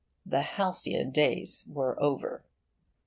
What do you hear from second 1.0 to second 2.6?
days were over.